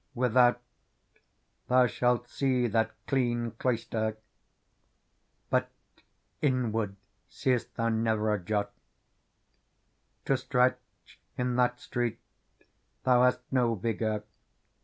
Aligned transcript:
Without, 0.15 0.59
thou 1.67 1.85
shalt 1.85 2.27
see 2.27 2.65
that 2.65 2.89
clean 3.05 3.51
cloistour 3.59 4.17
But 5.51 5.69
inward 6.41 6.95
seest 7.29 7.75
thou 7.75 7.89
nevgEJijot. 7.89 8.69
To 10.25 10.37
stretch 10.37 10.79
inTFat 11.37 11.77
street 11.79 12.19
thou 13.03 13.21
hast 13.25 13.41
no 13.51 13.75
vigour. 13.75 14.23